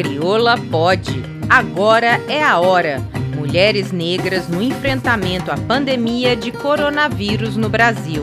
Crioula 0.00 0.56
pode. 0.56 1.22
Agora 1.46 2.18
é 2.26 2.42
a 2.42 2.58
hora. 2.58 3.02
Mulheres 3.36 3.92
negras 3.92 4.48
no 4.48 4.62
enfrentamento 4.62 5.52
à 5.52 5.58
pandemia 5.58 6.34
de 6.34 6.50
coronavírus 6.50 7.54
no 7.54 7.68
Brasil. 7.68 8.22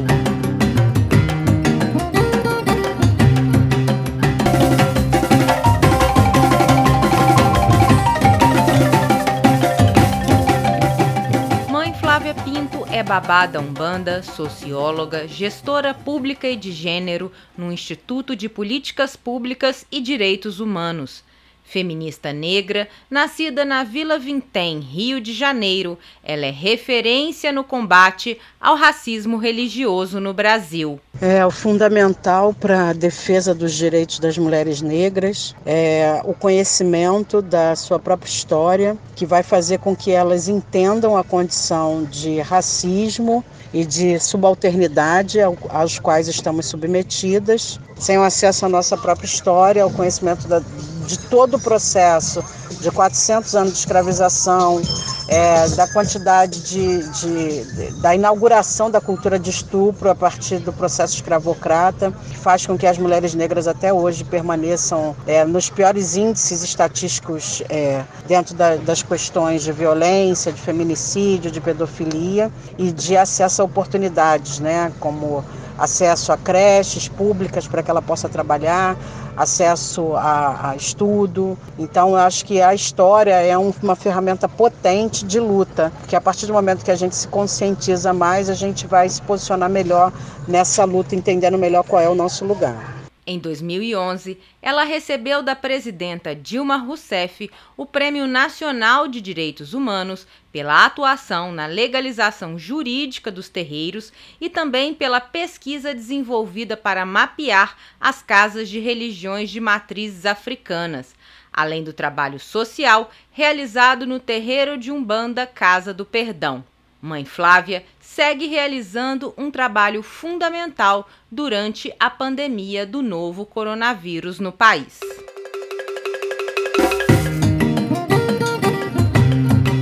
Mãe 11.69 11.94
Flávia 11.94 12.33
Pinto 12.33 12.87
é 12.91 13.04
babada 13.04 13.59
umbanda, 13.59 14.23
socióloga, 14.23 15.28
gestora 15.28 15.94
pública 15.94 16.48
e 16.48 16.55
de 16.55 16.72
gênero 16.72 17.32
no 17.55 17.72
Instituto 17.72 18.36
de 18.36 18.50
Políticas 18.50 19.16
Públicas 19.16 19.86
e 19.91 20.02
Direitos 20.02 20.59
Humanos. 20.59 21.27
Feminista 21.67 22.31
negra, 22.31 22.88
nascida 23.12 23.66
na 23.66 23.84
Vila 23.84 24.17
Vintém, 24.17 24.80
Rio 24.80 25.20
de 25.20 25.34
Janeiro, 25.34 25.99
ela 26.23 26.45
é 26.45 26.49
referência 26.49 27.52
no 27.52 27.62
combate 27.62 28.40
ao 28.57 28.77
racismo 28.77 29.35
religioso 29.35 30.21
no 30.21 30.34
Brasil. 30.34 30.98
É 31.20 31.45
o 31.45 31.52
fundamental 31.52 32.53
para 32.53 32.91
a 32.91 32.93
defesa 32.93 33.53
dos 33.53 33.73
direitos 33.73 34.17
das 34.17 34.38
mulheres 34.38 34.81
negras, 34.81 35.53
é 35.66 36.21
o 36.23 36.34
conhecimento 36.34 37.41
da 37.41 37.76
sua 37.76 37.99
própria 37.99 38.29
história, 38.29 38.98
que 39.13 39.26
vai 39.26 39.43
fazer 39.43 39.79
com 39.79 39.93
que 39.93 40.12
elas 40.12 40.48
entendam 40.48 41.18
a 41.18 41.23
condição 41.23 42.05
de 42.05 42.40
racismo 42.40 43.43
e 43.73 43.85
de 43.85 44.18
subalternidade 44.20 45.40
aos 45.41 45.99
quais 45.99 46.29
estamos 46.29 46.68
submetidas, 46.68 47.77
sem 47.98 48.18
o 48.18 48.23
acesso 48.23 48.65
à 48.65 48.70
nossa 48.70 48.95
própria 48.95 49.26
história, 49.26 49.84
ao 49.84 49.91
conhecimento 49.91 50.48
da, 50.48 50.62
de 51.08 51.18
todo 51.18 51.55
o 51.55 51.60
processo 51.60 52.44
de 52.82 52.91
400 52.91 53.55
anos 53.55 53.74
de 53.74 53.80
escravização, 53.80 54.82
é, 55.27 55.68
da 55.70 55.88
quantidade 55.88 56.62
de, 56.62 57.10
de, 57.10 57.64
de, 57.64 58.02
da 58.02 58.14
inauguração 58.16 58.90
da 58.90 59.02
cultura 59.02 59.40
de 59.40 59.49
estupro 59.49 60.10
a 60.10 60.16
partir 60.16 60.60
do 60.60 60.72
processo 60.72 61.16
escravocrata, 61.16 62.14
que 62.30 62.38
faz 62.38 62.66
com 62.66 62.77
que 62.77 62.86
as 62.86 62.98
mulheres 62.98 63.34
negras 63.34 63.68
até 63.68 63.91
hoje 63.91 64.23
permaneçam 64.23 65.16
é, 65.25 65.44
nos 65.44 65.69
piores 65.69 66.16
índices 66.16 66.64
estatísticos 66.64 67.64
é, 67.69 68.03
dentro 68.27 68.53
da, 68.55 68.75
das 68.75 69.02
questões 69.02 69.64
de 69.64 69.71
violência, 69.71 70.52
de 70.52 70.61
feminicídio, 70.61 71.49
de 71.49 71.59
pedofilia 71.59 72.52
e 72.77 72.92
de 72.92 73.17
acesso 73.17 73.61
a 73.61 73.66
oportunidades, 73.66 74.59
né, 74.59 74.92
como 74.99 75.44
acesso 75.78 76.31
a 76.31 76.38
creches 76.38 77.08
públicas 77.08 77.67
para 77.67 77.83
que 77.83 77.92
ela 77.92 78.02
possa 78.02 78.28
trabalhar, 78.28 78.97
acesso 79.36 80.16
a, 80.16 80.72
a 80.72 80.75
estudo. 80.75 81.58
Então, 81.78 82.09
eu 82.09 82.17
acho 82.17 82.44
que 82.45 82.61
a 82.61 82.73
história 82.73 83.36
é 83.36 83.58
um, 83.58 83.72
uma 83.81 83.95
ferramenta 83.95 84.50
potente 84.50 85.23
de 85.23 85.39
luta, 85.39 85.92
que 86.08 86.16
a 86.16 86.22
partir 86.22 86.48
do 86.48 86.53
momento 86.53 86.83
que 86.83 86.92
a 86.92 86.95
gente 86.95 87.16
se 87.16 87.28
conscientiza 87.28 88.11
mais, 88.14 88.50
a 88.50 88.55
gente 88.55 88.88
vai 88.88 89.08
se 89.08 89.22
posicionar 89.22 89.70
melhor 89.70 90.11
nessa 90.48 90.83
luta, 90.83 91.16
entendendo 91.16 91.58
melhor 91.58 91.83
qual 91.83 92.02
é 92.02 92.09
o 92.09 92.16
nosso 92.16 92.44
lugar. 92.44 92.96
Em 93.30 93.38
2011, 93.39 94.39
ela 94.61 94.86
recebeu 94.86 95.44
da 95.44 95.53
presidenta 95.53 96.33
Dilma 96.33 96.78
Rousseff 96.78 97.52
o 97.75 97.86
Prêmio 97.86 98.25
Nacional 98.25 99.06
de 99.06 99.20
Direitos 99.20 99.73
Humanos 99.73 100.25
pela 100.50 100.86
atuação 100.86 101.52
na 101.52 101.66
legalização 101.66 102.58
jurídica 102.58 103.30
dos 103.30 103.50
terreiros 103.50 104.14
e 104.39 104.50
também 104.50 104.94
pela 104.94 105.20
pesquisa 105.20 105.94
desenvolvida 105.94 106.78
para 106.78 107.05
mapear 107.05 107.75
as 108.00 108.22
casas 108.22 108.70
de 108.70 108.80
religiões 108.80 109.50
de 109.50 109.59
matrizes 109.59 110.25
africanas, 110.25 111.14
além 111.52 111.83
do 111.83 111.92
trabalho 111.92 112.39
social 112.39 113.11
realizado 113.30 114.08
no 114.08 114.22
terreiro 114.22 114.77
de 114.77 114.89
Umbanda 114.89 115.45
Casa 115.45 115.93
do 115.93 116.05
Perdão. 116.05 116.64
Mãe 117.02 117.25
Flávia 117.25 117.83
segue 117.99 118.47
realizando 118.47 119.33
um 119.37 119.52
trabalho 119.52 120.02
fundamental 120.02 121.08
durante 121.31 121.93
a 121.99 122.09
pandemia 122.09 122.85
do 122.85 123.02
novo 123.02 123.45
coronavírus 123.45 124.39
no 124.39 124.52
país. 124.52 124.99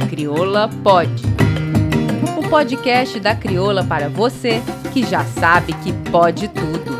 Crioula 0.10 0.70
Pode. 0.84 1.24
O 2.38 2.50
podcast 2.50 3.20
da 3.20 3.36
Crioula 3.36 3.84
para 3.84 4.10
você 4.10 4.62
que 4.92 5.06
já 5.06 5.24
sabe 5.24 5.74
que 5.84 5.94
pode 6.12 6.48
tudo. 6.50 6.96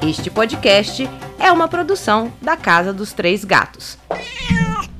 Este 0.00 0.30
podcast 0.30 1.08
é 1.40 1.50
uma 1.50 1.66
produção 1.66 2.32
da 2.40 2.56
Casa 2.56 2.92
dos 2.92 3.12
Três 3.12 3.44
Gatos. 3.44 3.98